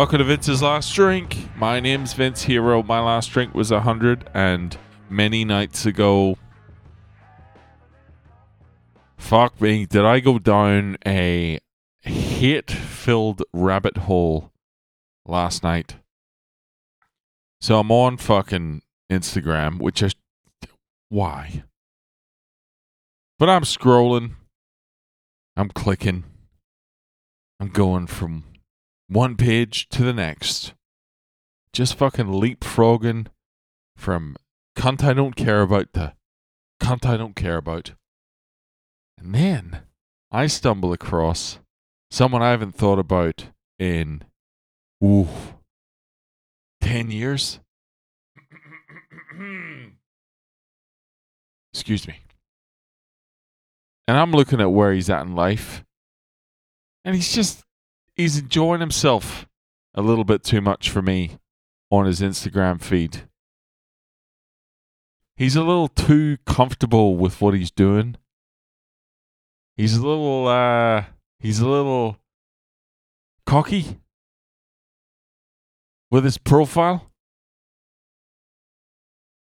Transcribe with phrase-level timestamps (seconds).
[0.00, 1.36] Welcome to Vince's Last Drink.
[1.58, 2.82] My name's Vince Hero.
[2.82, 4.78] My last drink was a hundred and
[5.10, 6.38] many nights ago.
[9.18, 11.58] Fuck me, did I go down a
[12.00, 14.52] hate filled rabbit hole
[15.26, 15.96] last night?
[17.60, 18.80] So I'm on fucking
[19.12, 20.14] Instagram, which is
[21.10, 21.64] why?
[23.38, 24.36] But I'm scrolling,
[25.58, 26.24] I'm clicking,
[27.60, 28.44] I'm going from
[29.10, 30.72] one page to the next.
[31.72, 33.26] Just fucking leapfrogging
[33.96, 34.36] from
[34.76, 36.14] cunt I don't care about to
[36.80, 37.92] cunt I don't care about.
[39.18, 39.80] And then
[40.30, 41.58] I stumble across
[42.10, 43.46] someone I haven't thought about
[43.78, 44.22] in,
[45.04, 45.28] ooh,
[46.80, 47.60] 10 years.
[51.74, 52.20] Excuse me.
[54.08, 55.84] And I'm looking at where he's at in life.
[57.04, 57.64] And he's just
[58.20, 59.48] he's enjoying himself
[59.94, 61.38] a little bit too much for me
[61.90, 63.22] on his Instagram feed.
[65.36, 68.16] He's a little too comfortable with what he's doing.
[69.76, 71.04] He's a little uh
[71.38, 72.18] he's a little
[73.46, 73.98] cocky
[76.10, 77.10] with his profile.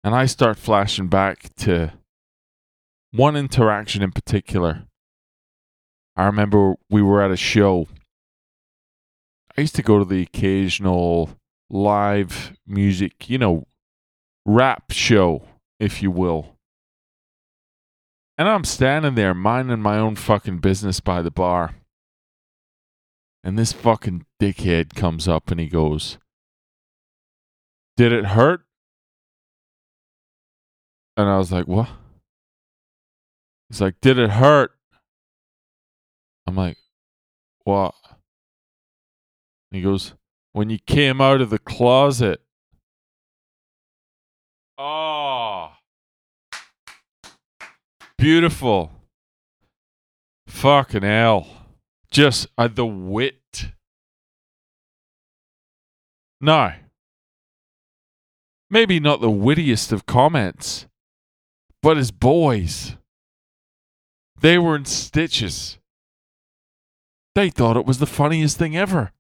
[0.04, 1.94] And I start flashing back to
[3.12, 4.86] one interaction in particular.
[6.16, 7.88] I remember we were at a show
[9.58, 11.30] I used to go to the occasional
[11.70, 13.68] live music, you know,
[14.46, 15.44] rap show,
[15.80, 16.58] if you will.
[18.38, 21.76] And I'm standing there minding my own fucking business by the bar.
[23.44, 26.18] And this fucking dickhead comes up and he goes,
[27.96, 28.62] Did it hurt?
[31.16, 31.88] And I was like, What?
[33.70, 34.72] He's like, Did it hurt?
[36.46, 36.78] I'm like,
[39.70, 39.78] What?
[39.78, 40.14] He goes,
[40.54, 42.42] When you came out of the closet.
[44.78, 45.72] Oh.
[48.18, 48.92] Beautiful.
[50.48, 51.48] Fucking hell.
[52.12, 53.72] Just uh, the wit.
[56.42, 56.74] No.
[58.70, 60.88] Maybe not the wittiest of comments,
[61.82, 62.98] but his boys.
[64.40, 65.78] They were in stitches.
[67.36, 69.12] They thought it was the funniest thing ever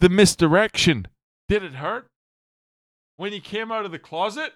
[0.00, 1.06] the misdirection.
[1.48, 2.06] Did it hurt?
[3.16, 4.52] When he came out of the closet?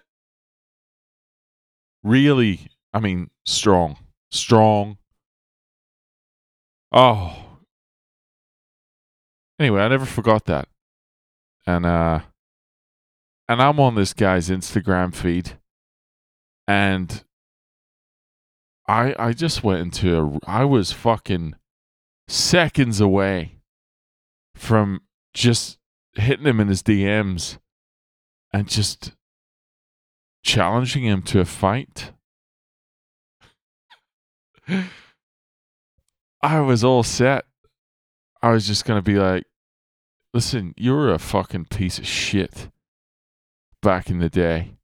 [2.03, 3.97] Really, I mean, strong.
[4.31, 4.97] Strong.
[6.91, 7.57] Oh.
[9.59, 10.67] Anyway, I never forgot that.
[11.65, 12.21] And uh
[13.47, 15.57] and I'm on this guy's Instagram feed
[16.67, 17.23] and
[18.87, 21.55] I I just went into a I was fucking
[22.27, 23.59] seconds away
[24.55, 25.01] from
[25.35, 25.77] just
[26.13, 27.59] hitting him in his DMs
[28.51, 29.11] and just
[30.41, 32.13] challenging him to a fight.
[36.41, 37.45] I was all set.
[38.41, 39.43] I was just going to be like,
[40.33, 42.69] listen, you were a fucking piece of shit
[43.81, 44.77] back in the day.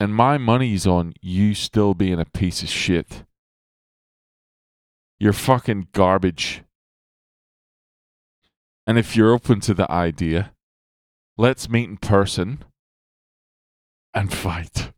[0.00, 3.24] And my money's on you still being a piece of shit.
[5.20, 6.62] You're fucking garbage.
[8.88, 10.54] And if you're open to the idea,
[11.36, 12.64] let's meet in person
[14.14, 14.92] and fight.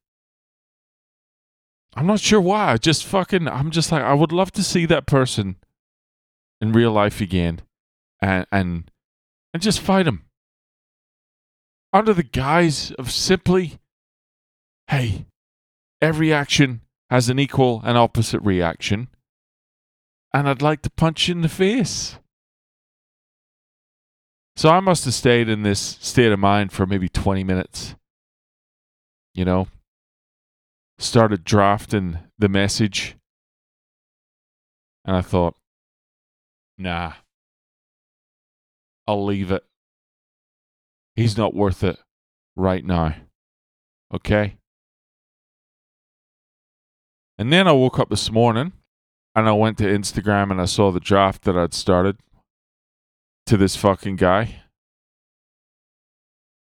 [1.97, 2.71] I'm not sure why.
[2.71, 5.57] I just fucking, I'm just like, I would love to see that person
[6.61, 7.63] in real life again
[8.23, 8.93] and, and,
[9.53, 10.23] and just fight him.
[11.93, 13.81] Under the guise of simply,
[14.87, 15.27] hey,
[16.01, 19.09] every action has an equal and opposite reaction.
[20.33, 22.20] And I'd like to punch you in the face.
[24.61, 27.95] So I must have stayed in this state of mind for maybe 20 minutes.
[29.33, 29.69] You know,
[30.99, 33.17] started drafting the message.
[35.07, 35.57] And I thought,
[36.77, 37.15] nah,
[39.09, 39.65] I'll leave it.
[41.17, 41.97] He's not worth it
[42.55, 43.15] right now.
[44.13, 44.59] Okay?
[47.39, 48.73] And then I woke up this morning
[49.35, 52.19] and I went to Instagram and I saw the draft that I'd started
[53.51, 54.63] to this fucking guy.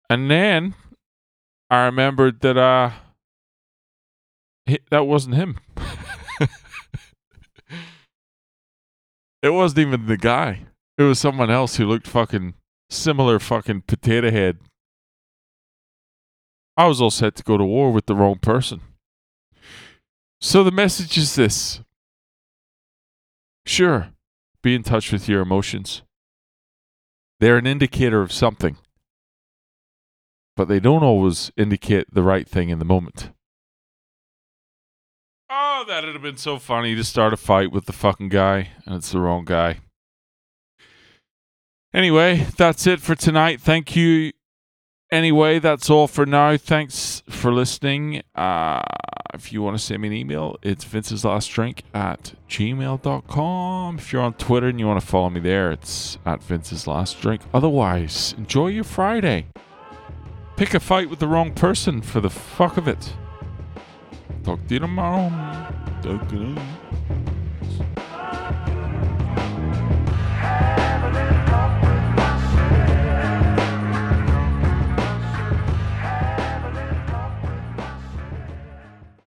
[0.08, 0.74] And then
[1.68, 2.92] I remembered that uh
[4.90, 5.58] that wasn't him.
[9.42, 10.60] it wasn't even the guy.
[10.96, 12.54] It was someone else who looked fucking
[12.88, 14.56] similar fucking potato head.
[16.78, 18.80] I was all set to go to war with the wrong person.
[20.40, 21.82] So the message is this.
[23.66, 24.12] Sure,
[24.62, 26.00] be in touch with your emotions
[27.40, 28.76] they're an indicator of something,
[30.56, 33.30] but they don't always indicate the right thing in the moment.
[35.48, 38.94] Oh, that'd have been so funny to start a fight with the fucking guy, and
[38.94, 39.80] it's the wrong guy.
[41.92, 43.60] Anyway, that's it for tonight.
[43.60, 44.32] Thank you.
[45.12, 46.56] Anyway, that's all for now.
[46.56, 48.22] Thanks for listening.
[48.36, 48.80] Uh,
[49.34, 53.98] if you want to send me an email, it's Vince's Last Drink at gmail.com.
[53.98, 57.20] If you're on Twitter and you want to follow me there, it's at Vince's Last
[57.20, 57.42] Drink.
[57.52, 59.46] Otherwise, enjoy your Friday.
[60.56, 63.12] Pick a fight with the wrong person for the fuck of it.
[64.44, 65.28] Talk to you tomorrow.